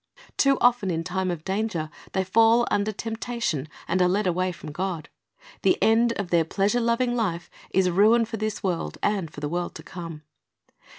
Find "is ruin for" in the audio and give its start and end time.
7.69-8.37